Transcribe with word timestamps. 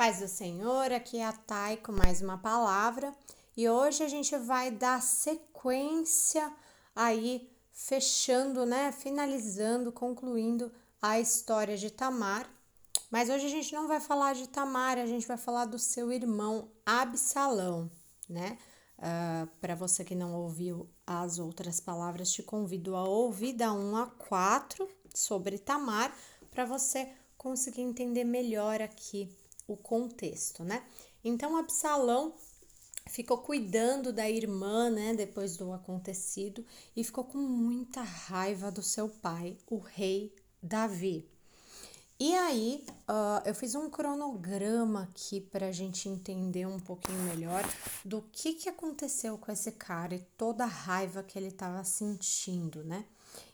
Paz 0.00 0.20
do 0.20 0.28
Senhor, 0.28 0.90
aqui 0.92 1.18
é 1.18 1.26
a 1.26 1.32
Thay 1.32 1.76
com 1.76 1.92
mais 1.92 2.22
uma 2.22 2.38
palavra 2.38 3.14
e 3.54 3.68
hoje 3.68 4.02
a 4.02 4.08
gente 4.08 4.34
vai 4.34 4.70
dar 4.70 5.02
sequência 5.02 6.50
aí, 6.96 7.52
fechando, 7.70 8.64
né, 8.64 8.92
finalizando, 8.92 9.92
concluindo 9.92 10.72
a 11.02 11.20
história 11.20 11.76
de 11.76 11.90
Tamar. 11.90 12.48
Mas 13.10 13.28
hoje 13.28 13.44
a 13.44 13.50
gente 13.50 13.74
não 13.74 13.86
vai 13.86 14.00
falar 14.00 14.32
de 14.32 14.48
Tamar, 14.48 14.96
a 14.96 15.04
gente 15.04 15.28
vai 15.28 15.36
falar 15.36 15.66
do 15.66 15.78
seu 15.78 16.10
irmão 16.10 16.70
Absalão, 16.86 17.90
né? 18.26 18.56
Uh, 18.96 19.02
ah, 19.02 19.48
Para 19.60 19.74
você 19.74 20.02
que 20.02 20.14
não 20.14 20.32
ouviu 20.32 20.88
as 21.06 21.38
outras 21.38 21.78
palavras, 21.78 22.32
te 22.32 22.42
convido 22.42 22.96
a 22.96 23.04
ouvir 23.04 23.52
da 23.52 23.70
1 23.70 23.96
a 23.96 24.06
4 24.06 24.88
sobre 25.14 25.58
Tamar, 25.58 26.10
para 26.50 26.64
você 26.64 27.06
conseguir 27.36 27.82
entender 27.82 28.24
melhor 28.24 28.80
aqui 28.80 29.30
o 29.72 29.76
contexto, 29.76 30.64
né? 30.64 30.84
Então 31.22 31.56
Absalão 31.56 32.34
ficou 33.06 33.38
cuidando 33.38 34.12
da 34.12 34.28
irmã, 34.28 34.90
né, 34.90 35.14
depois 35.14 35.56
do 35.56 35.72
acontecido 35.72 36.64
e 36.94 37.02
ficou 37.02 37.24
com 37.24 37.38
muita 37.38 38.02
raiva 38.02 38.70
do 38.70 38.82
seu 38.82 39.08
pai, 39.08 39.56
o 39.66 39.78
rei 39.78 40.34
Davi. 40.62 41.28
E 42.22 42.34
aí, 42.34 42.84
uh, 43.08 43.40
eu 43.46 43.54
fiz 43.54 43.74
um 43.74 43.88
cronograma 43.88 45.04
aqui 45.04 45.40
para 45.40 45.68
a 45.68 45.72
gente 45.72 46.06
entender 46.06 46.66
um 46.66 46.78
pouquinho 46.78 47.18
melhor 47.20 47.64
do 48.04 48.20
que, 48.30 48.52
que 48.52 48.68
aconteceu 48.68 49.38
com 49.38 49.50
esse 49.50 49.72
cara 49.72 50.14
e 50.14 50.26
toda 50.36 50.64
a 50.64 50.66
raiva 50.66 51.22
que 51.22 51.38
ele 51.38 51.48
estava 51.48 51.82
sentindo, 51.82 52.84
né? 52.84 53.06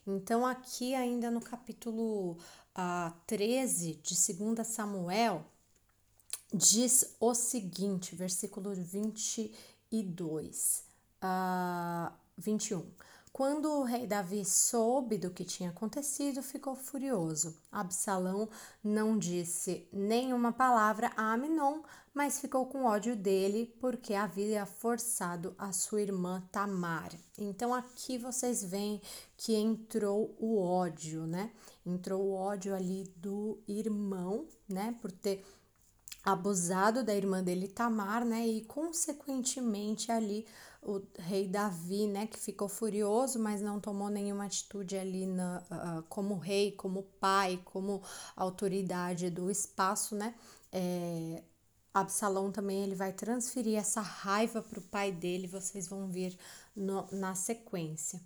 Então, 0.05 0.45
aqui, 0.45 0.97
ainda 0.97 1.31
no 1.31 1.41
capítulo 1.41 2.33
uh, 2.33 3.13
13 3.25 4.01
de 4.03 4.35
2 4.35 4.67
Samuel, 4.67 5.45
diz 6.53 7.15
o 7.21 7.35
seguinte, 7.35 8.15
versículo 8.15 8.75
22, 8.75 10.85
uh, 11.23 12.13
21. 12.39 12.87
Quando 13.37 13.71
o 13.71 13.83
rei 13.83 14.07
Davi 14.07 14.47
soube 14.47 15.19
do 15.19 15.31
que 15.31 15.45
tinha 15.45 15.69
acontecido, 15.69 16.43
ficou 16.43 16.75
furioso. 16.75 17.55
Absalão 17.71 18.49
não 18.83 19.19
disse 19.19 19.87
nenhuma 19.93 20.53
palavra 20.53 21.13
a 21.15 21.35
Aminon, 21.35 21.83
mas 22.15 22.41
ficou 22.41 22.65
com 22.65 22.87
ódio 22.87 23.15
dele 23.15 23.77
porque 23.79 24.15
havia 24.15 24.65
forçado 24.65 25.55
a 25.59 25.71
sua 25.71 26.01
irmã 26.01 26.43
Tamar. 26.51 27.11
Então 27.37 27.75
aqui 27.75 28.17
vocês 28.17 28.65
veem 28.65 29.03
que 29.37 29.55
entrou 29.55 30.35
o 30.39 30.59
ódio, 30.59 31.27
né? 31.27 31.53
Entrou 31.85 32.23
o 32.23 32.33
ódio 32.33 32.75
ali 32.75 33.05
do 33.17 33.59
irmão, 33.69 34.49
né? 34.67 34.97
Por 35.03 35.13
ter 35.13 35.45
abusado 36.27 37.05
da 37.05 37.15
irmã 37.15 37.43
dele 37.43 37.69
Tamar, 37.69 38.25
né? 38.25 38.45
E 38.45 38.65
consequentemente 38.65 40.11
ali 40.11 40.45
o 40.83 41.01
rei 41.19 41.49
Davi, 41.49 42.07
né, 42.07 42.27
que 42.27 42.39
ficou 42.39 42.69
furioso, 42.69 43.41
mas 43.41 43.61
não 43.61 43.81
tomou 43.81 44.09
nenhuma 44.09 44.45
atitude 44.45 44.97
ali 44.97 45.27
na, 45.27 45.59
uh, 45.59 46.03
como 46.09 46.37
rei, 46.37 46.73
como 46.73 47.03
pai, 47.21 47.61
como 47.65 48.03
autoridade 48.37 49.31
do 49.31 49.51
espaço, 49.51 50.15
né? 50.15 50.35
É, 50.71 51.43
Absalão 51.93 52.53
também 52.53 52.83
ele 52.83 52.95
vai 52.95 53.13
transferir 53.13 53.79
essa 53.79 54.01
raiva 54.01 54.63
para 54.63 54.79
o 54.79 54.83
pai 54.83 55.11
dele, 55.11 55.49
vocês 55.49 55.89
vão 55.89 56.09
ver 56.09 56.37
no, 56.75 57.09
na 57.11 57.35
sequência. 57.35 58.21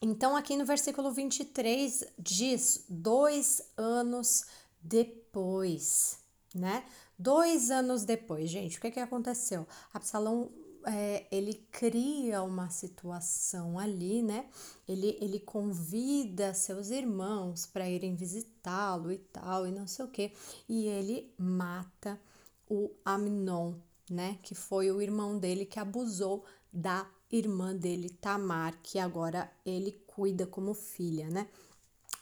Então, 0.00 0.36
aqui 0.36 0.56
no 0.56 0.64
versículo 0.64 1.12
23 1.12 2.04
diz: 2.18 2.84
dois 2.88 3.60
anos 3.76 4.46
depois, 4.80 6.21
né? 6.54 6.84
Dois 7.18 7.70
anos 7.70 8.04
depois, 8.04 8.50
gente, 8.50 8.78
o 8.78 8.80
que, 8.80 8.90
que 8.90 9.00
aconteceu? 9.00 9.66
Absalão 9.92 10.50
é, 10.84 11.26
ele 11.30 11.54
cria 11.70 12.42
uma 12.42 12.68
situação 12.70 13.78
ali, 13.78 14.22
né? 14.22 14.46
Ele, 14.86 15.16
ele 15.20 15.38
convida 15.38 16.54
seus 16.54 16.90
irmãos 16.90 17.66
para 17.66 17.88
irem 17.88 18.14
visitá-lo 18.14 19.12
e 19.12 19.18
tal, 19.18 19.66
e 19.66 19.72
não 19.72 19.86
sei 19.86 20.04
o 20.04 20.08
que, 20.08 20.32
e 20.68 20.86
ele 20.86 21.32
mata 21.38 22.20
o 22.68 22.90
Amnon, 23.04 23.74
né? 24.10 24.38
Que 24.42 24.54
foi 24.54 24.90
o 24.90 25.00
irmão 25.00 25.38
dele 25.38 25.64
que 25.64 25.78
abusou 25.78 26.44
da 26.72 27.06
irmã 27.30 27.74
dele, 27.74 28.10
Tamar, 28.10 28.78
que 28.82 28.98
agora 28.98 29.50
ele 29.64 29.92
cuida 30.06 30.46
como 30.46 30.74
filha, 30.74 31.28
né? 31.30 31.48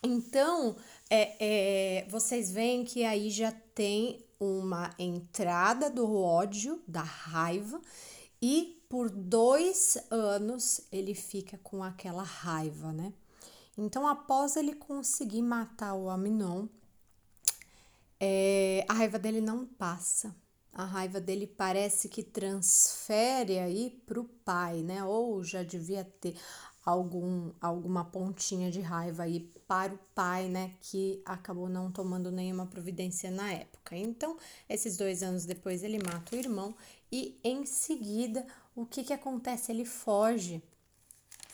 Então, 0.03 0.77
é, 1.11 1.37
é, 2.01 2.09
vocês 2.09 2.51
veem 2.51 2.85
que 2.85 3.05
aí 3.05 3.31
já 3.31 3.53
tem 3.53 4.25
uma 4.39 4.95
entrada 4.99 5.91
do 5.91 6.15
ódio, 6.17 6.83
da 6.89 7.03
raiva, 7.03 7.81
e 8.41 8.83
por 8.89 9.11
dois 9.11 9.99
anos 10.11 10.81
ele 10.91 11.15
fica 11.15 11.59
com 11.63 11.85
aquela 11.85 12.23
raiva, 12.23 12.93
né? 12.93 13.13
Então, 13.77 14.07
após 14.07 14.57
ele 14.57 14.75
conseguir 14.75 15.43
matar 15.43 15.95
o 15.95 16.09
Aminon, 16.09 16.67
é, 18.19 18.85
a 18.89 18.95
raiva 18.95 19.19
dele 19.19 19.41
não 19.41 19.67
passa. 19.67 20.35
A 20.73 20.85
raiva 20.85 21.21
dele 21.21 21.47
parece 21.47 22.09
que 22.09 22.23
transfere 22.23 23.59
aí 23.59 24.03
para 24.07 24.21
o 24.21 24.25
pai, 24.25 24.83
né? 24.83 25.05
Ou 25.05 25.43
já 25.43 25.63
devia 25.63 26.05
ter 26.05 26.37
algum, 26.85 27.53
alguma 27.61 28.05
pontinha 28.05 28.71
de 28.71 28.81
raiva 28.81 29.25
aí 29.25 29.41
para 29.67 29.95
o 29.95 29.99
pai, 30.15 30.49
né, 30.49 30.73
que 30.81 31.23
acabou 31.25 31.69
não 31.69 31.93
tomando 31.93 32.31
nenhuma 32.33 32.67
providência 32.67 33.31
na 33.31 33.53
época. 33.53 33.97
Então, 33.97 34.37
esses 34.69 34.97
dois 34.97 35.23
anos 35.23 35.45
depois, 35.45 35.83
ele 35.83 35.99
mata 35.99 36.35
o 36.35 36.39
irmão 36.39 36.75
e 37.13 37.39
em 37.45 37.65
seguida, 37.65 38.47
o 38.75 38.87
que 38.87 39.05
que 39.05 39.13
acontece? 39.13 39.71
Ele 39.71 39.85
foge, 39.85 40.63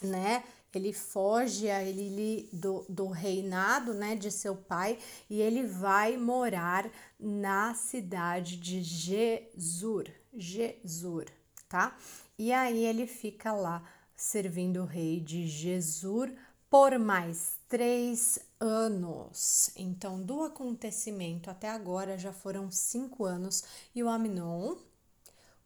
né? 0.00 0.44
Ele 0.74 0.92
foge 0.92 1.66
ele, 1.66 2.48
do, 2.52 2.84
do 2.86 3.08
reinado, 3.08 3.94
né, 3.94 4.14
de 4.14 4.30
seu 4.30 4.54
pai 4.54 4.98
e 5.28 5.40
ele 5.40 5.66
vai 5.66 6.18
morar 6.18 6.90
na 7.18 7.74
cidade 7.74 8.56
de 8.56 8.82
Jesur, 8.82 10.04
Jesur, 10.34 11.24
tá? 11.66 11.96
E 12.38 12.52
aí 12.52 12.84
ele 12.84 13.06
fica 13.06 13.52
lá 13.52 13.82
servindo 14.16 14.82
o 14.82 14.86
rei 14.86 15.20
de 15.20 15.46
Jesur 15.46 16.32
por 16.70 16.98
mais 16.98 17.58
três 17.68 18.38
anos. 18.58 19.70
Então, 19.76 20.22
do 20.22 20.42
acontecimento 20.42 21.50
até 21.50 21.70
agora 21.70 22.18
já 22.18 22.32
foram 22.32 22.70
cinco 22.70 23.24
anos 23.24 23.62
e 23.94 24.02
o 24.02 24.08
Aminon 24.08 24.76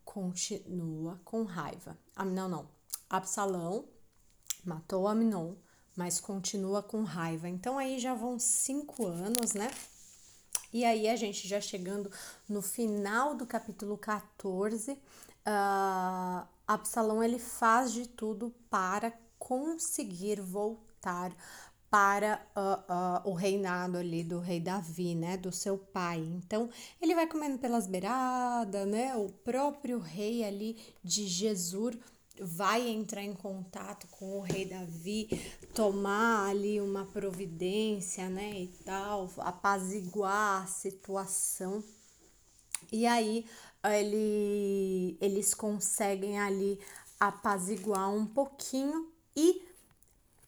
continua 0.04 1.20
com 1.24 1.44
raiva. 1.44 1.96
Aminon 2.16 2.48
não, 2.48 2.68
Absalão 3.08 3.84
matou 4.64 5.08
Aminon, 5.08 5.54
mas 5.96 6.20
continua 6.20 6.82
com 6.82 7.02
raiva. 7.02 7.48
Então, 7.48 7.78
aí 7.78 7.98
já 7.98 8.14
vão 8.14 8.38
cinco 8.38 9.06
anos, 9.06 9.54
né? 9.54 9.70
E 10.72 10.84
aí, 10.84 11.08
a 11.08 11.16
gente 11.16 11.48
já 11.48 11.60
chegando 11.60 12.10
no 12.48 12.62
final 12.62 13.34
do 13.34 13.44
capítulo 13.44 13.98
14, 13.98 14.92
uh, 14.92 16.46
Absalão 16.74 17.22
ele 17.22 17.38
faz 17.38 17.92
de 17.92 18.08
tudo 18.08 18.54
para 18.68 19.12
conseguir 19.38 20.40
voltar 20.40 21.32
para 21.90 22.40
uh, 22.54 23.26
uh, 23.26 23.30
o 23.30 23.34
reinado 23.34 23.98
ali 23.98 24.22
do 24.22 24.38
rei 24.38 24.60
Davi, 24.60 25.16
né, 25.16 25.36
do 25.36 25.50
seu 25.50 25.76
pai. 25.76 26.18
Então, 26.18 26.70
ele 27.02 27.16
vai 27.16 27.26
comendo 27.26 27.58
pelas 27.58 27.88
beiradas, 27.88 28.86
né, 28.86 29.16
o 29.16 29.28
próprio 29.28 29.98
rei 29.98 30.44
ali 30.44 30.76
de 31.02 31.26
Jesus 31.26 31.96
vai 32.40 32.88
entrar 32.88 33.22
em 33.22 33.34
contato 33.34 34.06
com 34.06 34.38
o 34.38 34.40
rei 34.40 34.64
Davi, 34.64 35.28
tomar 35.74 36.48
ali 36.48 36.80
uma 36.80 37.04
providência, 37.04 38.28
né, 38.28 38.52
e 38.62 38.68
tal, 38.84 39.28
apaziguar 39.38 40.62
a 40.62 40.66
situação. 40.66 41.82
E 42.92 43.06
aí 43.06 43.44
ele, 43.84 45.16
eles 45.20 45.54
conseguem 45.54 46.38
ali 46.38 46.78
apaziguar 47.18 48.10
um 48.10 48.26
pouquinho 48.26 49.10
e 49.36 49.62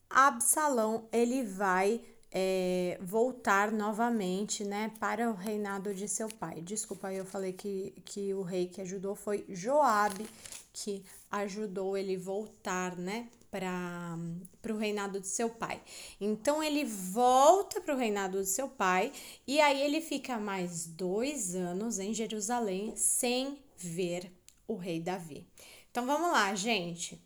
Absalão 0.08 1.08
ele 1.10 1.42
vai 1.42 2.00
é, 2.30 2.98
voltar 3.00 3.70
novamente, 3.70 4.64
né, 4.64 4.90
para 4.98 5.30
o 5.30 5.34
reinado 5.34 5.94
de 5.94 6.08
seu 6.08 6.28
pai. 6.28 6.60
Desculpa, 6.60 7.12
eu 7.12 7.24
falei 7.24 7.52
que, 7.52 7.94
que 8.04 8.32
o 8.32 8.42
rei 8.42 8.66
que 8.66 8.80
ajudou 8.80 9.14
foi 9.14 9.44
Joabe, 9.48 10.26
que 10.72 11.04
ajudou 11.30 11.96
ele 11.96 12.16
voltar, 12.16 12.96
né, 12.96 13.28
para 13.52 14.72
o 14.72 14.78
reinado 14.78 15.20
de 15.20 15.28
seu 15.28 15.50
pai. 15.50 15.82
Então 16.18 16.62
ele 16.62 16.86
volta 16.86 17.82
para 17.82 17.94
o 17.94 17.98
reinado 17.98 18.40
de 18.40 18.48
seu 18.48 18.66
pai 18.66 19.12
e 19.46 19.60
aí 19.60 19.82
ele 19.82 20.00
fica 20.00 20.38
mais 20.38 20.86
dois 20.86 21.54
anos 21.54 21.98
em 21.98 22.14
Jerusalém 22.14 22.96
sem 22.96 23.58
ver 23.76 24.32
o 24.66 24.74
rei 24.74 24.98
Davi. 25.00 25.46
Então 25.90 26.06
vamos 26.06 26.32
lá, 26.32 26.54
gente. 26.54 27.22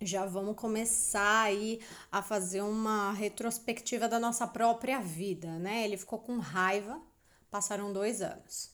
Já 0.00 0.24
vamos 0.24 0.56
começar 0.56 1.42
aí 1.42 1.80
a 2.12 2.22
fazer 2.22 2.62
uma 2.62 3.12
retrospectiva 3.12 4.08
da 4.08 4.20
nossa 4.20 4.46
própria 4.46 5.00
vida, 5.00 5.58
né? 5.58 5.84
Ele 5.84 5.96
ficou 5.96 6.20
com 6.20 6.38
raiva, 6.38 7.02
passaram 7.50 7.92
dois 7.92 8.22
anos. 8.22 8.70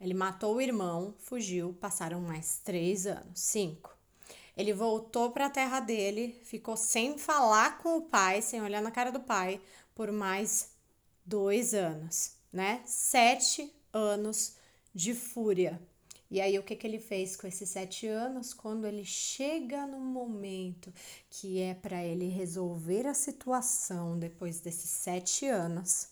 Ele 0.00 0.14
matou 0.14 0.56
o 0.56 0.60
irmão, 0.60 1.14
fugiu, 1.18 1.74
passaram 1.74 2.20
mais 2.22 2.58
três 2.64 3.06
anos, 3.06 3.38
cinco. 3.38 3.99
Ele 4.60 4.74
voltou 4.74 5.30
para 5.30 5.46
a 5.46 5.50
terra 5.50 5.80
dele, 5.80 6.38
ficou 6.44 6.76
sem 6.76 7.16
falar 7.16 7.78
com 7.78 7.96
o 7.96 8.02
pai, 8.02 8.42
sem 8.42 8.60
olhar 8.60 8.82
na 8.82 8.90
cara 8.90 9.10
do 9.10 9.20
pai, 9.20 9.58
por 9.94 10.12
mais 10.12 10.72
dois 11.24 11.72
anos, 11.72 12.32
né? 12.52 12.82
Sete 12.84 13.72
anos 13.90 14.56
de 14.94 15.14
fúria. 15.14 15.80
E 16.30 16.42
aí, 16.42 16.58
o 16.58 16.62
que, 16.62 16.76
que 16.76 16.86
ele 16.86 16.98
fez 16.98 17.36
com 17.36 17.46
esses 17.46 17.70
sete 17.70 18.06
anos? 18.06 18.52
Quando 18.52 18.86
ele 18.86 19.02
chega 19.02 19.86
no 19.86 19.98
momento 19.98 20.92
que 21.30 21.58
é 21.58 21.72
para 21.72 22.04
ele 22.04 22.28
resolver 22.28 23.06
a 23.06 23.14
situação 23.14 24.18
depois 24.18 24.60
desses 24.60 24.90
sete 24.90 25.46
anos, 25.46 26.08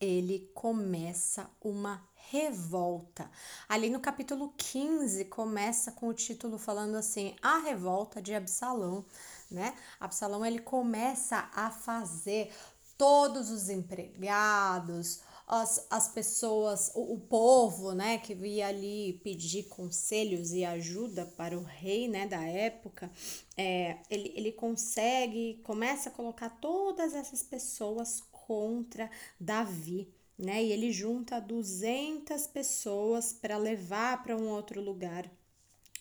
ele 0.00 0.50
começa 0.54 1.48
uma 1.60 2.02
revolta. 2.30 3.30
Ali 3.68 3.88
no 3.88 4.00
capítulo 4.00 4.52
15 4.56 5.26
começa 5.26 5.92
com 5.92 6.08
o 6.08 6.14
título 6.14 6.58
falando 6.58 6.96
assim: 6.96 7.34
A 7.40 7.58
revolta 7.58 8.20
de 8.20 8.34
Absalão, 8.34 9.04
né? 9.50 9.74
Absalão 10.00 10.44
ele 10.44 10.58
começa 10.58 11.48
a 11.54 11.70
fazer 11.70 12.52
todos 12.98 13.50
os 13.50 13.68
empregados, 13.68 15.20
as, 15.46 15.86
as 15.90 16.08
pessoas, 16.08 16.90
o, 16.94 17.14
o 17.14 17.20
povo, 17.20 17.92
né, 17.92 18.18
que 18.18 18.34
via 18.34 18.66
ali 18.66 19.20
pedir 19.22 19.64
conselhos 19.64 20.52
e 20.52 20.64
ajuda 20.64 21.24
para 21.36 21.56
o 21.56 21.62
rei, 21.62 22.08
né, 22.08 22.26
da 22.26 22.42
época, 22.42 23.10
é, 23.56 23.98
ele, 24.10 24.32
ele 24.34 24.52
consegue, 24.52 25.60
começa 25.62 26.08
a 26.08 26.12
colocar 26.12 26.50
todas 26.60 27.14
essas 27.14 27.42
pessoas 27.42 28.22
contra 28.46 29.10
Davi, 29.38 30.08
né, 30.38 30.62
e 30.62 30.72
ele 30.72 30.92
junta 30.92 31.40
200 31.40 32.46
pessoas 32.48 33.32
para 33.32 33.56
levar 33.56 34.22
para 34.22 34.36
um 34.36 34.48
outro 34.48 34.80
lugar 34.80 35.30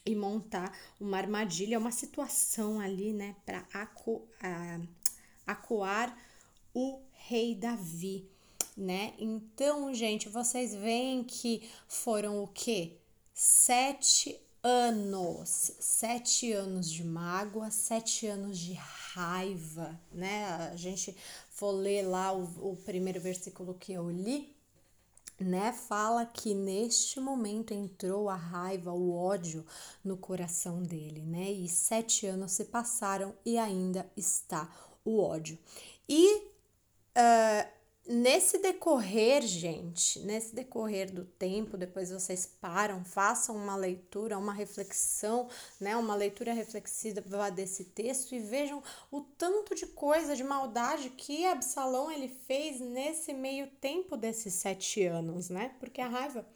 e 0.06 0.14
montar 0.16 0.78
uma 1.00 1.18
armadilha, 1.18 1.80
uma 1.80 1.92
situação 1.92 2.80
ali, 2.80 3.14
né, 3.14 3.36
para 3.46 3.66
acu 3.74 4.28
acuar 5.48 6.18
o 6.74 7.00
rei 7.14 7.56
Davi 7.56 8.28
né? 8.76 9.14
Então, 9.18 9.94
gente, 9.94 10.28
vocês 10.28 10.74
veem 10.76 11.24
que 11.24 11.70
foram 11.88 12.44
o 12.44 12.48
quê? 12.48 12.98
Sete 13.34 14.40
anos, 14.62 15.72
sete 15.80 16.52
anos 16.52 16.92
de 16.92 17.04
mágoa, 17.04 17.72
sete 17.72 18.28
anos 18.28 18.58
de 18.58 18.74
raiva, 18.74 20.00
né? 20.12 20.46
A 20.72 20.76
gente 20.76 21.16
for 21.56 21.72
ler 21.72 22.04
lá 22.04 22.34
o, 22.34 22.72
o 22.72 22.76
primeiro 22.76 23.20
versículo 23.20 23.74
que 23.74 23.94
eu 23.94 24.10
li, 24.10 24.54
né? 25.40 25.72
Fala 25.72 26.26
que 26.26 26.54
neste 26.54 27.20
momento 27.20 27.74
entrou 27.74 28.30
a 28.30 28.36
raiva, 28.36 28.92
o 28.92 29.16
ódio 29.16 29.66
no 30.04 30.18
coração 30.18 30.84
dele, 30.84 31.22
né? 31.22 31.50
E 31.50 31.68
sete 31.70 32.28
anos 32.28 32.52
se 32.52 32.66
passaram 32.66 33.34
e 33.46 33.58
ainda 33.58 34.06
está 34.18 34.70
o 35.04 35.20
ódio. 35.20 35.58
E 36.08 36.36
uh, 36.38 37.75
Nesse 38.08 38.60
decorrer, 38.60 39.42
gente, 39.42 40.20
nesse 40.20 40.54
decorrer 40.54 41.12
do 41.12 41.26
tempo, 41.26 41.76
depois 41.76 42.12
vocês 42.12 42.46
param, 42.46 43.04
façam 43.04 43.56
uma 43.56 43.76
leitura, 43.76 44.38
uma 44.38 44.54
reflexão, 44.54 45.50
né, 45.80 45.98
uma 45.98 46.14
leitura 46.14 46.54
reflexiva 46.54 47.50
desse 47.50 47.86
texto 47.86 48.36
e 48.36 48.40
vejam 48.40 48.84
o 49.10 49.22
tanto 49.22 49.74
de 49.74 49.88
coisa, 49.88 50.36
de 50.36 50.44
maldade 50.44 51.10
que 51.10 51.46
Absalão 51.46 52.12
ele 52.12 52.28
fez 52.28 52.80
nesse 52.80 53.34
meio 53.34 53.66
tempo 53.82 54.16
desses 54.16 54.54
sete 54.54 55.04
anos, 55.04 55.50
né? 55.50 55.74
Porque 55.80 56.00
a 56.00 56.08
raiva 56.08 56.48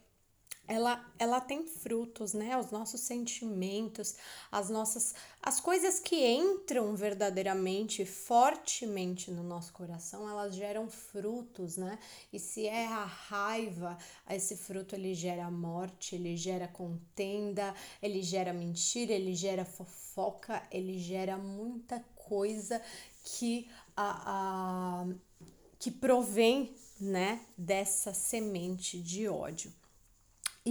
ela, 0.70 1.04
ela 1.18 1.40
tem 1.40 1.66
frutos, 1.66 2.32
né? 2.32 2.56
Os 2.56 2.70
nossos 2.70 3.00
sentimentos, 3.00 4.14
as 4.52 4.70
nossas 4.70 5.16
as 5.42 5.58
coisas 5.58 5.98
que 5.98 6.24
entram 6.24 6.94
verdadeiramente 6.94 8.04
fortemente 8.04 9.32
no 9.32 9.42
nosso 9.42 9.72
coração, 9.72 10.30
elas 10.30 10.54
geram 10.54 10.88
frutos, 10.88 11.76
né? 11.76 11.98
E 12.32 12.38
se 12.38 12.68
é 12.68 12.86
a 12.86 13.04
raiva, 13.04 13.98
esse 14.28 14.56
fruto 14.56 14.94
ele 14.94 15.12
gera 15.12 15.50
morte, 15.50 16.14
ele 16.14 16.36
gera 16.36 16.68
contenda, 16.68 17.74
ele 18.00 18.22
gera 18.22 18.52
mentira, 18.52 19.12
ele 19.12 19.34
gera 19.34 19.64
fofoca, 19.64 20.62
ele 20.70 21.00
gera 21.00 21.36
muita 21.36 21.98
coisa 22.14 22.80
que 23.24 23.68
a, 23.96 25.02
a 25.02 25.06
que 25.80 25.90
provém, 25.90 26.72
né, 27.00 27.40
dessa 27.56 28.12
semente 28.12 29.00
de 29.00 29.26
ódio. 29.26 29.72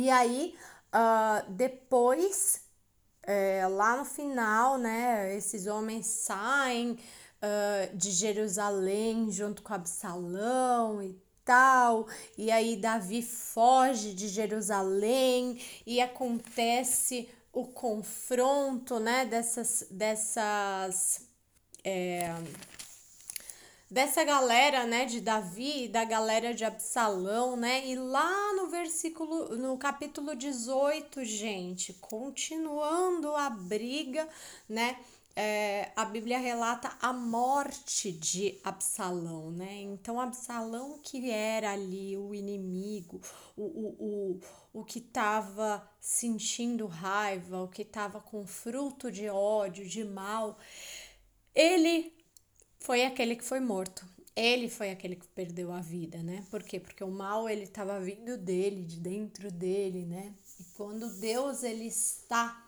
E 0.01 0.09
aí, 0.09 0.55
uh, 0.95 1.51
depois, 1.51 2.61
é, 3.21 3.67
lá 3.67 3.97
no 3.97 4.05
final, 4.05 4.77
né, 4.77 5.35
esses 5.35 5.67
homens 5.67 6.05
saem 6.05 6.91
uh, 6.91 7.97
de 7.97 8.09
Jerusalém 8.09 9.29
junto 9.29 9.61
com 9.61 9.73
Absalão 9.73 11.03
e 11.03 11.21
tal, 11.43 12.07
e 12.37 12.49
aí 12.49 12.77
Davi 12.77 13.21
foge 13.21 14.13
de 14.13 14.29
Jerusalém 14.29 15.61
e 15.85 15.99
acontece 15.99 17.27
o 17.51 17.67
confronto, 17.67 19.01
né, 19.01 19.25
dessas, 19.25 19.85
dessas 19.91 21.27
é, 21.83 22.33
dessa 23.89 24.23
galera, 24.23 24.85
né, 24.85 25.05
de 25.05 25.19
Davi, 25.19 25.87
da 25.87 26.05
galera 26.05 26.53
de 26.53 26.63
Absalão, 26.63 27.55
né? 27.55 27.87
E 27.87 27.95
lá 27.95 28.53
no 28.53 28.67
versículo, 28.67 29.55
no 29.57 29.77
capítulo 29.77 30.35
18, 30.35 31.25
gente, 31.25 31.93
continuando 31.93 33.35
a 33.35 33.49
briga, 33.49 34.29
né? 34.67 34.99
É, 35.35 35.91
a 35.95 36.03
Bíblia 36.03 36.37
relata 36.37 36.91
a 37.01 37.13
morte 37.13 38.11
de 38.11 38.59
Absalão, 38.63 39.49
né? 39.51 39.81
Então, 39.81 40.19
Absalão, 40.19 40.99
que 41.01 41.31
era 41.31 41.71
ali 41.71 42.17
o 42.17 42.35
inimigo, 42.35 43.21
o, 43.55 43.63
o, 43.63 43.95
o, 43.99 44.39
o 44.81 44.83
que 44.83 44.99
estava 44.99 45.89
sentindo 45.99 46.87
raiva, 46.87 47.63
o 47.63 47.69
que 47.69 47.83
estava 47.83 48.19
com 48.19 48.45
fruto 48.45 49.09
de 49.09 49.29
ódio, 49.29 49.87
de 49.87 50.03
mal, 50.03 50.57
ele 51.55 52.18
foi 52.79 53.03
aquele 53.03 53.35
que 53.35 53.43
foi 53.43 53.59
morto. 53.59 54.05
Ele 54.35 54.69
foi 54.69 54.91
aquele 54.91 55.15
que 55.15 55.27
perdeu 55.27 55.71
a 55.71 55.81
vida, 55.81 56.23
né? 56.23 56.45
Por 56.49 56.63
quê? 56.63 56.79
Porque 56.79 57.03
o 57.03 57.11
mal 57.11 57.49
ele 57.49 57.63
estava 57.63 57.99
vindo 57.99 58.37
dele, 58.37 58.83
de 58.83 58.99
dentro 58.99 59.51
dele, 59.51 60.05
né? 60.05 60.33
E 60.59 60.63
quando 60.75 61.09
Deus 61.19 61.63
ele 61.63 61.87
está 61.87 62.65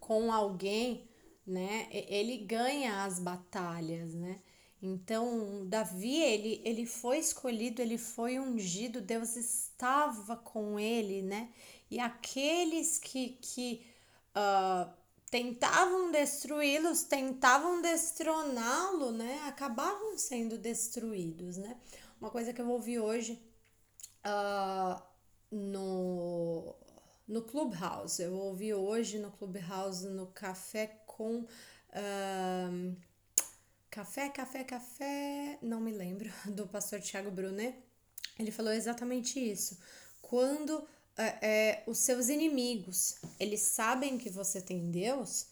com 0.00 0.32
alguém, 0.32 1.08
né? 1.46 1.88
Ele 1.90 2.38
ganha 2.38 3.04
as 3.04 3.20
batalhas, 3.20 4.12
né? 4.14 4.40
Então, 4.82 5.64
Davi, 5.68 6.16
ele, 6.20 6.60
ele 6.64 6.84
foi 6.86 7.18
escolhido, 7.18 7.80
ele 7.80 7.96
foi 7.96 8.40
ungido, 8.40 9.00
Deus 9.00 9.36
estava 9.36 10.36
com 10.36 10.78
ele, 10.78 11.22
né? 11.22 11.50
E 11.88 12.00
aqueles 12.00 12.98
que, 12.98 13.38
que 13.40 13.86
uh, 14.36 14.90
tentavam 15.32 16.10
destruí-los, 16.10 17.04
tentavam 17.04 17.80
destroná-lo, 17.80 19.10
né? 19.12 19.40
Acabavam 19.48 20.18
sendo 20.18 20.58
destruídos, 20.58 21.56
né? 21.56 21.80
Uma 22.20 22.30
coisa 22.30 22.52
que 22.52 22.60
eu 22.60 22.68
ouvi 22.68 23.00
hoje 23.00 23.42
uh, 24.26 25.02
no, 25.50 26.76
no 27.26 27.40
Clubhouse, 27.44 28.20
eu 28.22 28.34
ouvi 28.34 28.74
hoje 28.74 29.18
no 29.18 29.32
Clubhouse, 29.32 30.06
no 30.06 30.26
Café 30.26 30.86
com. 31.06 31.46
Uh, 31.88 32.94
café, 33.90 34.28
café, 34.28 34.64
café, 34.64 35.58
não 35.62 35.80
me 35.80 35.92
lembro, 35.92 36.30
do 36.44 36.66
pastor 36.66 37.00
Tiago 37.00 37.30
Brunet. 37.30 37.74
Ele 38.38 38.50
falou 38.50 38.72
exatamente 38.72 39.40
isso. 39.40 39.78
Quando 40.20 40.86
é, 41.16 41.24
é, 41.46 41.84
os 41.86 41.98
seus 41.98 42.28
inimigos, 42.28 43.16
eles 43.38 43.60
sabem 43.60 44.18
que 44.18 44.30
você 44.30 44.60
tem 44.60 44.90
Deus, 44.90 45.46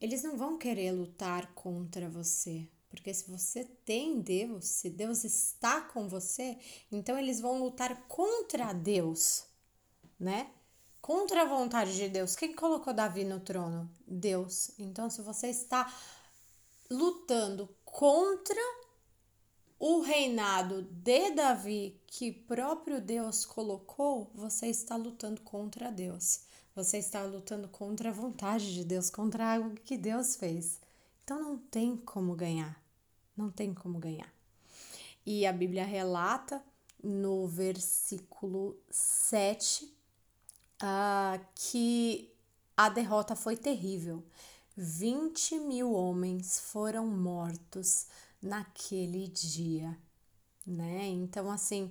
eles 0.00 0.22
não 0.22 0.36
vão 0.36 0.58
querer 0.58 0.92
lutar 0.92 1.52
contra 1.54 2.08
você. 2.08 2.68
Porque 2.88 3.12
se 3.12 3.30
você 3.30 3.64
tem 3.84 4.20
Deus, 4.20 4.64
se 4.66 4.88
Deus 4.88 5.24
está 5.24 5.80
com 5.82 6.08
você, 6.08 6.56
então 6.90 7.18
eles 7.18 7.40
vão 7.40 7.58
lutar 7.58 8.06
contra 8.08 8.72
Deus, 8.72 9.44
né? 10.18 10.50
Contra 11.00 11.42
a 11.42 11.46
vontade 11.46 11.94
de 11.94 12.08
Deus. 12.08 12.34
Quem 12.34 12.54
colocou 12.54 12.94
Davi 12.94 13.24
no 13.24 13.40
trono? 13.40 13.90
Deus. 14.06 14.70
Então, 14.78 15.10
se 15.10 15.20
você 15.20 15.48
está 15.48 15.92
lutando 16.90 17.68
contra 17.84 18.60
o 19.78 20.00
reinado 20.00 20.82
de 20.82 21.30
Davi 21.32 22.00
que 22.06 22.32
próprio 22.32 23.00
Deus 23.00 23.44
colocou, 23.44 24.30
você 24.34 24.68
está 24.68 24.96
lutando 24.96 25.40
contra 25.42 25.90
Deus. 25.90 26.40
Você 26.74 26.98
está 26.98 27.22
lutando 27.22 27.68
contra 27.68 28.10
a 28.10 28.12
vontade 28.12 28.74
de 28.74 28.84
Deus, 28.84 29.08
contra 29.08 29.54
algo 29.54 29.76
que 29.84 29.96
Deus 29.96 30.36
fez. 30.36 30.80
Então 31.24 31.40
não 31.40 31.58
tem 31.58 31.96
como 31.96 32.34
ganhar. 32.34 32.80
Não 33.36 33.50
tem 33.50 33.72
como 33.72 33.98
ganhar. 33.98 34.32
E 35.24 35.46
a 35.46 35.52
Bíblia 35.52 35.84
relata 35.84 36.62
no 37.02 37.46
versículo 37.46 38.78
7, 38.90 39.84
uh, 39.84 39.88
ah, 40.80 41.40
que 41.54 42.30
a 42.76 42.88
derrota 42.88 43.34
foi 43.34 43.56
terrível. 43.56 44.22
20 44.76 45.58
mil 45.60 45.92
homens 45.92 46.60
foram 46.60 47.06
mortos 47.06 48.06
naquele 48.46 49.28
dia, 49.28 49.98
né? 50.66 51.06
Então, 51.06 51.50
assim, 51.50 51.90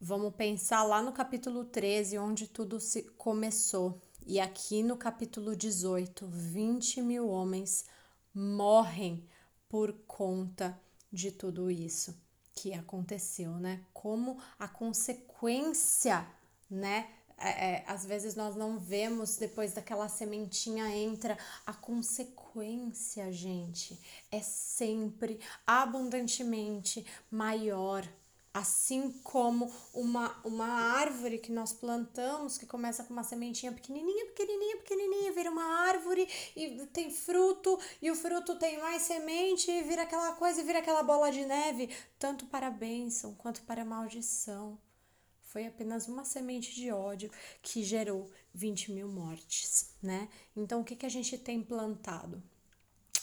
vamos 0.00 0.34
pensar 0.34 0.82
lá 0.82 1.00
no 1.00 1.12
capítulo 1.12 1.64
13, 1.64 2.18
onde 2.18 2.46
tudo 2.46 2.80
se 2.80 3.02
começou. 3.16 4.02
E 4.26 4.38
aqui 4.38 4.82
no 4.82 4.96
capítulo 4.96 5.56
18, 5.56 6.26
20 6.26 7.02
mil 7.02 7.28
homens 7.28 7.84
morrem 8.34 9.26
por 9.68 9.92
conta 10.06 10.78
de 11.12 11.30
tudo 11.30 11.70
isso 11.70 12.14
que 12.54 12.74
aconteceu, 12.74 13.52
né? 13.52 13.84
Como 13.92 14.38
a 14.58 14.68
consequência, 14.68 16.26
né? 16.68 17.08
É, 17.42 17.48
é, 17.48 17.84
às 17.86 18.04
vezes 18.04 18.34
nós 18.34 18.54
não 18.54 18.78
vemos 18.78 19.36
depois 19.38 19.72
daquela 19.72 20.10
sementinha 20.10 20.94
entra 20.94 21.38
a 21.64 21.72
consequência, 21.72 23.32
gente, 23.32 23.98
é 24.30 24.40
sempre 24.40 25.40
abundantemente 25.66 27.04
maior. 27.30 28.06
Assim 28.52 29.12
como 29.22 29.72
uma, 29.94 30.36
uma 30.44 30.66
árvore 30.66 31.38
que 31.38 31.52
nós 31.52 31.72
plantamos, 31.72 32.58
que 32.58 32.66
começa 32.66 33.04
com 33.04 33.12
uma 33.12 33.22
sementinha 33.22 33.72
pequenininha, 33.72 34.26
pequenininha, 34.26 34.76
pequenininha, 34.78 35.32
vira 35.32 35.50
uma 35.50 35.64
árvore 35.86 36.28
e 36.56 36.84
tem 36.92 37.10
fruto, 37.12 37.78
e 38.02 38.10
o 38.10 38.16
fruto 38.16 38.58
tem 38.58 38.78
mais 38.80 39.02
semente, 39.02 39.70
e 39.70 39.82
vira 39.82 40.02
aquela 40.02 40.32
coisa, 40.32 40.60
e 40.60 40.64
vira 40.64 40.80
aquela 40.80 41.02
bola 41.02 41.30
de 41.30 41.44
neve, 41.46 41.88
tanto 42.18 42.44
para 42.46 42.66
a 42.66 42.70
bênção 42.72 43.34
quanto 43.34 43.62
para 43.62 43.82
a 43.82 43.84
maldição. 43.84 44.76
Foi 45.52 45.66
apenas 45.66 46.06
uma 46.06 46.24
semente 46.24 46.74
de 46.74 46.90
ódio 46.90 47.30
que 47.60 47.82
gerou 47.82 48.30
20 48.54 48.92
mil 48.92 49.08
mortes, 49.08 49.90
né? 50.02 50.28
Então, 50.56 50.80
o 50.80 50.84
que, 50.84 50.96
que 50.96 51.06
a 51.06 51.10
gente 51.10 51.36
tem 51.36 51.60
plantado? 51.62 52.42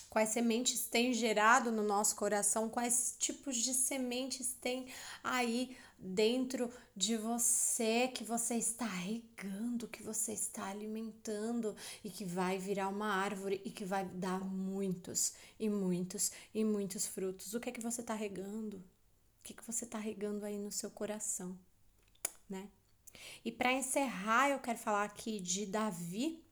quais 0.10 0.29
sementes 0.29 0.86
tem 0.88 1.13
gerado 1.13 1.72
no 1.72 1.84
nosso 1.84 2.15
coração, 2.15 2.69
quais 2.69 3.15
tipos 3.19 3.57
de 3.57 3.72
sementes 3.72 4.51
tem 4.60 4.88
aí 5.24 5.77
dentro 6.00 6.72
de 6.96 7.15
você 7.15 8.07
que 8.07 8.24
você 8.24 8.55
está 8.55 8.88
regando, 8.88 9.88
que 9.88 10.01
você 10.01 10.34
está 10.34 10.69
alimentando 10.69 11.75
e 12.03 12.10
que 12.10 12.25
vai 12.25 12.57
virar 12.57 12.88
uma 12.88 13.13
árvore 13.13 13.62
e 13.63 13.69
que 13.69 13.86
vai 13.86 14.05
dar 14.05 14.43
muitos 14.43 15.34
e 15.60 15.69
muitos 15.69 16.31
e 16.51 16.63
muitos 16.63 17.05
frutos. 17.05 17.53
O 17.53 17.60
que 17.60 17.69
é 17.69 17.72
que 17.72 17.81
você 17.81 18.01
está 18.01 18.15
regando? 18.15 18.77
O 18.77 19.43
que, 19.43 19.53
que 19.53 19.63
você 19.63 19.86
está 19.86 20.00
regando 20.00 20.46
aí 20.46 20.57
no 20.57 20.72
seu 20.72 20.89
coração, 20.89 21.57
né? 22.50 22.70
E 23.44 23.51
para 23.51 23.74
encerrar, 23.74 24.50
eu 24.50 24.60
quero 24.60 24.77
falar 24.77 25.04
aqui 25.04 25.39
de 25.39 25.66
Davi, 25.66 26.44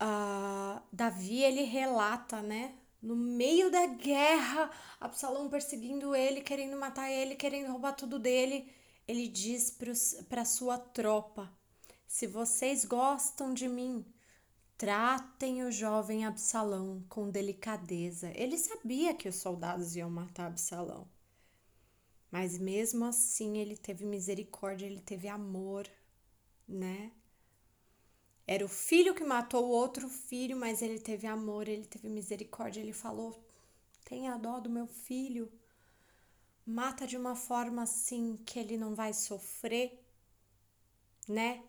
uh, 0.00 0.80
Davi 0.92 1.42
ele 1.42 1.62
relata, 1.62 2.42
né? 2.42 2.74
No 3.00 3.14
meio 3.14 3.70
da 3.70 3.86
guerra, 3.86 4.70
Absalão 5.00 5.48
perseguindo 5.48 6.14
ele, 6.14 6.40
querendo 6.40 6.76
matar 6.76 7.10
ele, 7.10 7.36
querendo 7.36 7.70
roubar 7.70 7.92
tudo 7.92 8.18
dele, 8.18 8.72
ele 9.06 9.28
diz 9.28 9.76
para 10.28 10.44
sua 10.44 10.78
tropa: 10.78 11.50
Se 12.06 12.26
vocês 12.26 12.84
gostam 12.84 13.54
de 13.54 13.68
mim, 13.68 14.04
tratem 14.76 15.64
o 15.64 15.70
jovem 15.70 16.26
Absalão 16.26 17.04
com 17.08 17.30
delicadeza. 17.30 18.32
Ele 18.34 18.58
sabia 18.58 19.14
que 19.14 19.28
os 19.28 19.36
soldados 19.36 19.94
iam 19.96 20.10
matar 20.10 20.46
Absalão. 20.46 21.08
Mas 22.30 22.58
mesmo 22.58 23.04
assim 23.04 23.58
ele 23.58 23.76
teve 23.76 24.04
misericórdia, 24.04 24.86
ele 24.86 25.00
teve 25.00 25.28
amor, 25.28 25.88
né? 26.66 27.12
Era 28.46 28.64
o 28.64 28.68
filho 28.68 29.14
que 29.14 29.24
matou 29.24 29.66
o 29.66 29.70
outro 29.70 30.08
filho, 30.08 30.56
mas 30.56 30.80
ele 30.80 30.98
teve 30.98 31.26
amor, 31.26 31.68
ele 31.68 31.84
teve 31.84 32.08
misericórdia. 32.08 32.80
Ele 32.80 32.94
falou: 32.94 33.38
tenha 34.04 34.36
dó 34.38 34.58
do 34.58 34.70
meu 34.70 34.86
filho. 34.86 35.52
Mata 36.64 37.06
de 37.06 37.16
uma 37.16 37.34
forma 37.34 37.82
assim 37.82 38.36
que 38.44 38.58
ele 38.58 38.76
não 38.76 38.94
vai 38.94 39.12
sofrer, 39.12 40.02
né? 41.26 41.62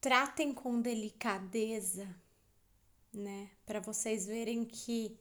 Tratem 0.00 0.52
com 0.54 0.80
delicadeza, 0.80 2.14
né? 3.12 3.50
Para 3.66 3.80
vocês 3.80 4.26
verem 4.26 4.64
que 4.64 5.18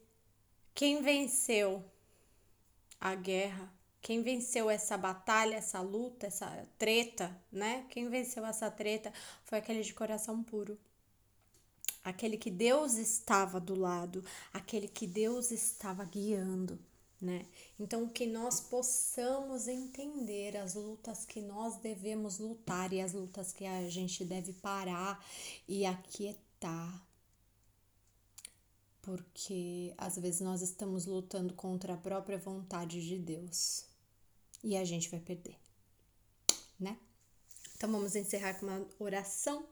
quem 0.74 1.01
venceu 1.01 1.83
a 3.00 3.15
guerra 3.15 3.72
quem 4.01 4.22
venceu 4.24 4.70
essa 4.70 4.98
batalha, 4.98 5.56
essa 5.56 5.82
luta, 5.82 6.27
essa 6.27 6.68
treta, 6.77 7.36
né? 7.51 7.86
Quem 7.89 8.10
venceu 8.10 8.46
essa 8.46 8.72
treta 8.72 9.12
foi 9.44 9.58
aquele 9.58 9.84
de 9.84 9.94
coração 9.94 10.41
puro. 10.41 10.77
Aquele 12.03 12.38
que 12.38 12.50
Deus 12.50 12.94
estava 12.94 13.60
do 13.60 13.75
lado, 13.75 14.24
aquele 14.53 14.88
que 14.88 15.06
Deus 15.06 15.51
estava 15.51 16.06
guiando, 16.06 16.79
né? 17.22 17.46
Então 17.77 18.08
que 18.08 18.25
nós 18.25 18.62
possamos 18.62 19.68
entender 19.68 20.56
as 20.56 20.75
lutas 20.75 21.25
que 21.25 21.41
nós 21.41 21.75
devemos 21.75 22.39
lutar 22.39 22.94
e 22.94 23.01
as 23.01 23.12
lutas 23.12 23.51
que 23.51 23.65
a 23.65 23.89
gente 23.89 24.24
deve 24.24 24.53
parar 24.53 25.24
e 25.68 25.86
aquietar. 25.86 27.08
Porque 29.01 29.94
às 29.98 30.18
vezes 30.18 30.41
nós 30.41 30.62
estamos 30.62 31.06
lutando 31.06 31.53
contra 31.53 31.94
a 31.94 31.98
própria 31.98 32.38
vontade 32.38 33.06
de 33.08 33.18
Deus 33.18 33.86
e 34.63 34.75
a 34.75 34.84
gente 34.84 35.10
vai 35.10 35.20
perder, 35.20 35.56
né? 36.79 36.98
Então 37.75 37.89
vamos 37.91 38.15
encerrar 38.15 38.56
com 38.56 38.65
uma 38.65 38.86
oração. 39.00 39.65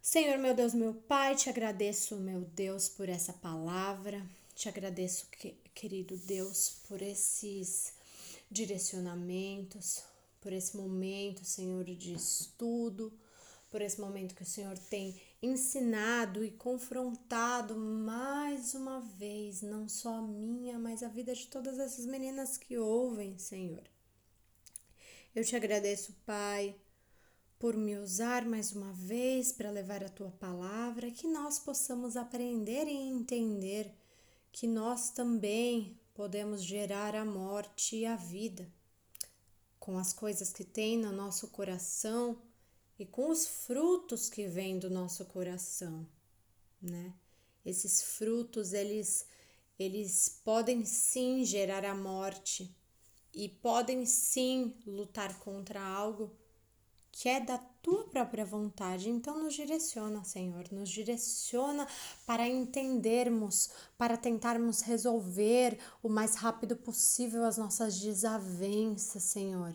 Senhor, 0.00 0.38
meu 0.38 0.54
Deus, 0.54 0.72
meu 0.72 0.94
Pai, 0.94 1.34
te 1.34 1.48
agradeço, 1.48 2.16
meu 2.16 2.42
Deus, 2.42 2.88
por 2.88 3.08
essa 3.08 3.32
palavra. 3.32 4.24
Te 4.54 4.68
agradeço, 4.68 5.26
querido 5.74 6.16
Deus, 6.16 6.76
por 6.86 7.02
esses 7.02 7.92
direcionamentos, 8.48 10.04
por 10.40 10.52
esse 10.52 10.76
momento, 10.76 11.44
Senhor, 11.44 11.84
de 11.84 12.12
estudo, 12.12 13.12
por 13.68 13.80
esse 13.82 14.00
momento 14.00 14.34
que 14.34 14.42
o 14.42 14.46
Senhor 14.46 14.78
tem 14.78 15.20
ensinado 15.44 16.42
e 16.42 16.50
confrontado 16.50 17.76
mais 17.76 18.74
uma 18.74 19.00
vez, 19.00 19.60
não 19.60 19.88
só 19.88 20.16
a 20.16 20.22
minha, 20.22 20.78
mas 20.78 21.02
a 21.02 21.08
vida 21.08 21.34
de 21.34 21.46
todas 21.48 21.78
essas 21.78 22.06
meninas 22.06 22.56
que 22.56 22.78
ouvem, 22.78 23.36
Senhor. 23.36 23.82
Eu 25.34 25.44
te 25.44 25.54
agradeço, 25.54 26.14
Pai, 26.24 26.74
por 27.58 27.76
me 27.76 27.96
usar 27.96 28.46
mais 28.46 28.72
uma 28.72 28.92
vez 28.92 29.52
para 29.52 29.70
levar 29.70 30.02
a 30.02 30.08
tua 30.08 30.30
palavra, 30.30 31.10
que 31.10 31.28
nós 31.28 31.58
possamos 31.58 32.16
aprender 32.16 32.86
e 32.86 32.94
entender 32.94 33.92
que 34.50 34.66
nós 34.66 35.10
também 35.10 36.00
podemos 36.14 36.62
gerar 36.62 37.14
a 37.14 37.24
morte 37.24 37.96
e 37.96 38.06
a 38.06 38.16
vida 38.16 38.72
com 39.78 39.98
as 39.98 40.14
coisas 40.14 40.50
que 40.50 40.64
tem 40.64 40.96
no 40.96 41.12
nosso 41.12 41.48
coração 41.48 42.40
e 42.98 43.04
com 43.06 43.30
os 43.30 43.46
frutos 43.46 44.28
que 44.28 44.46
vêm 44.46 44.78
do 44.78 44.90
nosso 44.90 45.24
coração, 45.26 46.06
né? 46.80 47.14
Esses 47.64 48.02
frutos, 48.02 48.72
eles 48.72 49.26
eles 49.76 50.40
podem 50.44 50.84
sim 50.84 51.44
gerar 51.44 51.84
a 51.84 51.94
morte, 51.96 52.72
e 53.34 53.48
podem 53.48 54.06
sim 54.06 54.72
lutar 54.86 55.38
contra 55.40 55.82
algo 55.82 56.32
que 57.10 57.28
é 57.28 57.40
da 57.40 57.58
tua 57.58 58.04
própria 58.04 58.44
vontade. 58.44 59.08
Então, 59.08 59.42
nos 59.42 59.54
direciona, 59.54 60.24
Senhor, 60.24 60.64
nos 60.72 60.88
direciona 60.88 61.86
para 62.26 62.48
entendermos, 62.48 63.70
para 63.96 64.16
tentarmos 64.16 64.80
resolver 64.80 65.78
o 66.02 66.08
mais 66.08 66.34
rápido 66.34 66.76
possível 66.76 67.44
as 67.44 67.56
nossas 67.56 68.00
desavenças, 68.00 69.22
Senhor, 69.22 69.74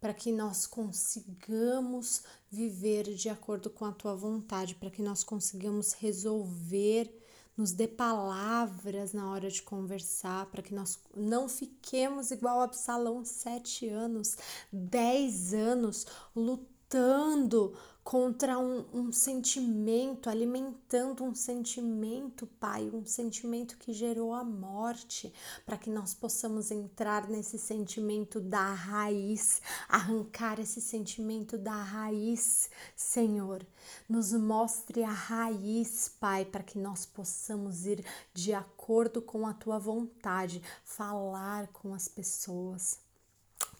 para 0.00 0.14
que 0.14 0.32
nós 0.32 0.66
consigamos 0.66 2.22
viver 2.50 3.14
de 3.14 3.28
acordo 3.28 3.68
com 3.68 3.84
a 3.84 3.92
tua 3.92 4.14
vontade, 4.14 4.74
para 4.74 4.90
que 4.90 5.02
nós 5.02 5.22
consigamos 5.22 5.92
resolver 5.92 7.14
nos 7.60 7.72
dê 7.72 7.86
palavras 7.86 9.12
na 9.12 9.30
hora 9.30 9.50
de 9.50 9.62
conversar, 9.62 10.46
para 10.46 10.62
que 10.62 10.74
nós 10.74 10.98
não 11.14 11.46
fiquemos 11.46 12.30
igual 12.30 12.60
a 12.60 12.64
Absalão, 12.64 13.22
sete 13.22 13.86
anos, 13.86 14.38
dez 14.72 15.52
anos, 15.52 16.06
lutando 16.34 17.76
contra 18.10 18.58
um, 18.58 18.84
um, 18.92 19.12
sentimento, 19.12 20.28
alimentando 20.28 21.22
um 21.22 21.32
sentimento, 21.32 22.44
Pai, 22.44 22.90
um 22.92 23.06
sentimento 23.06 23.78
que 23.78 23.92
gerou 23.92 24.34
a 24.34 24.42
morte, 24.42 25.32
para 25.64 25.78
que 25.78 25.88
nós 25.88 26.12
possamos 26.12 26.72
entrar 26.72 27.28
nesse 27.28 27.56
sentimento 27.56 28.40
da 28.40 28.74
raiz, 28.74 29.62
arrancar 29.88 30.58
esse 30.58 30.80
sentimento 30.80 31.56
da 31.56 31.84
raiz, 31.84 32.68
Senhor. 32.96 33.64
Nos 34.08 34.32
mostre 34.32 35.04
a 35.04 35.12
raiz, 35.12 36.08
Pai, 36.18 36.44
para 36.44 36.64
que 36.64 36.80
nós 36.80 37.06
possamos 37.06 37.86
ir 37.86 38.04
de 38.34 38.52
acordo 38.52 39.22
com 39.22 39.46
a 39.46 39.54
tua 39.54 39.78
vontade, 39.78 40.60
falar 40.82 41.68
com 41.68 41.94
as 41.94 42.08
pessoas 42.08 42.98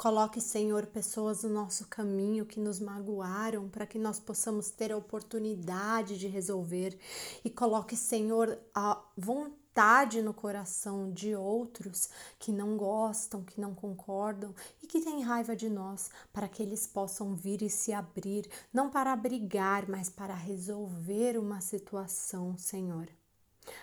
Coloque, 0.01 0.41
Senhor, 0.41 0.87
pessoas 0.87 1.43
no 1.43 1.51
nosso 1.51 1.87
caminho 1.87 2.47
que 2.47 2.59
nos 2.59 2.81
magoaram 2.81 3.69
para 3.69 3.87
que 3.87 3.99
nós 3.99 4.19
possamos 4.19 4.71
ter 4.71 4.91
a 4.91 4.97
oportunidade 4.97 6.19
de 6.19 6.27
resolver. 6.27 6.99
E 7.45 7.51
coloque, 7.51 7.95
Senhor, 7.95 8.59
a 8.75 8.99
vontade 9.15 10.23
no 10.23 10.33
coração 10.33 11.13
de 11.13 11.37
outros 11.37 12.09
que 12.39 12.51
não 12.51 12.79
gostam, 12.79 13.45
que 13.45 13.61
não 13.61 13.75
concordam 13.75 14.55
e 14.83 14.87
que 14.87 15.03
têm 15.03 15.21
raiva 15.21 15.55
de 15.55 15.69
nós, 15.69 16.11
para 16.33 16.49
que 16.49 16.63
eles 16.63 16.87
possam 16.87 17.37
vir 17.37 17.61
e 17.61 17.69
se 17.69 17.93
abrir, 17.93 18.49
não 18.73 18.89
para 18.89 19.15
brigar, 19.15 19.87
mas 19.87 20.09
para 20.09 20.33
resolver 20.33 21.37
uma 21.37 21.61
situação, 21.61 22.57
Senhor. 22.57 23.20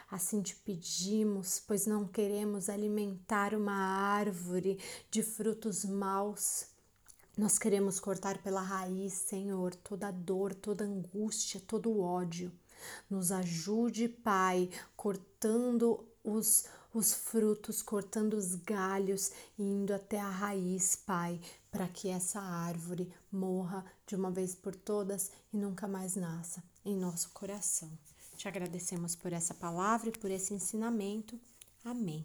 Assim 0.10 0.41
te 0.41 0.56
pedimos, 0.56 1.62
pois 1.65 1.86
não 1.86 2.08
queremos 2.08 2.70
alimentar 2.70 3.53
uma 3.53 3.74
árvore 3.74 4.79
de 5.10 5.22
frutos 5.22 5.86
maus. 5.86 6.67
Nós 7.38 7.60
queremos 7.60 8.00
cortar 8.00 8.41
pela 8.41 8.62
raiz, 8.62 9.13
Senhor, 9.13 9.75
toda 9.75 10.10
dor, 10.10 10.56
toda 10.56 10.84
angústia, 10.84 11.62
todo 11.65 12.00
ódio. 12.00 12.51
Nos 13.10 13.32
ajude, 13.32 14.08
Pai, 14.10 14.70
cortando 14.96 16.03
os, 16.24 16.65
os 16.94 17.13
frutos, 17.13 17.82
cortando 17.82 18.34
os 18.34 18.56
galhos, 18.56 19.32
indo 19.58 19.94
até 19.94 20.20
a 20.20 20.29
raiz, 20.29 20.96
Pai, 20.96 21.39
para 21.72 21.88
que 21.88 22.10
essa 22.10 22.39
árvore 22.39 23.13
morra 23.32 23.86
de 24.06 24.15
uma 24.15 24.32
vez 24.32 24.56
por 24.56 24.75
todas 24.75 25.32
e 25.53 25.58
nunca 25.58 25.88
mais 25.88 26.15
nasça 26.15 26.63
em 26.84 26.98
nosso 26.98 27.29
coração. 27.29 27.89
Te 28.38 28.48
agradecemos 28.48 29.15
por 29.15 29.34
essa 29.34 29.56
palavra 29.56 30.10
e 30.10 30.12
por 30.12 30.29
esse 30.29 30.53
ensinamento. 30.53 31.39
Amém. 31.84 32.24